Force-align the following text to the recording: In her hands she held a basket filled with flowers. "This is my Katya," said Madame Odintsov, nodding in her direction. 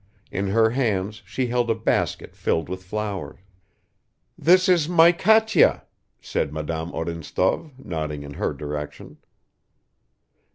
In 0.31 0.47
her 0.47 0.71
hands 0.71 1.21
she 1.27 1.45
held 1.45 1.69
a 1.69 1.75
basket 1.75 2.35
filled 2.35 2.69
with 2.69 2.83
flowers. 2.83 3.37
"This 4.35 4.67
is 4.67 4.89
my 4.89 5.11
Katya," 5.11 5.83
said 6.19 6.51
Madame 6.51 6.91
Odintsov, 6.91 7.69
nodding 7.77 8.23
in 8.23 8.33
her 8.33 8.51
direction. 8.51 9.17